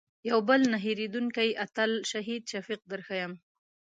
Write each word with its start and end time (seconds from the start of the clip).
یو 0.29 0.39
بل 0.49 0.61
نه 0.71 0.77
هېرېدونکی 0.85 1.49
اتل 1.65 1.91
شهید 2.11 2.41
شفیق 2.51 2.81
در 2.91 3.01
ښیم. 3.07 3.31